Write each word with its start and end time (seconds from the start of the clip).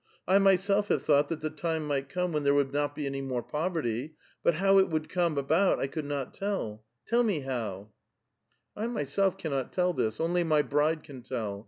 "I 0.27 0.39
my 0.39 0.55
self 0.55 0.87
have 0.87 1.03
thought 1.03 1.27
that 1.27 1.41
the 1.41 1.51
time 1.51 1.85
might 1.85 2.09
come 2.09 2.31
when 2.31 2.41
there 2.43 2.55
would 2.55 2.73
not 2.73 2.95
be 2.95 3.05
any 3.05 3.21
more 3.21 3.43
poverty*; 3.43 4.15
but 4.41 4.55
how 4.55 4.79
it 4.79 4.89
would 4.89 5.09
come 5.09 5.37
about 5.37 5.77
I 5.79 5.85
could 5.85 6.05
not 6.05 6.33
tell; 6.33 6.83
tell 7.05 7.21
me 7.21 7.41
how 7.41 7.91
1 8.73 8.85
""I 8.87 8.87
myself 8.87 9.37
cannot 9.37 9.71
tell 9.71 9.93
this; 9.93 10.19
only 10.19 10.43
my 10.43 10.63
bride 10.63 11.03
can 11.03 11.21
tell. 11.21 11.59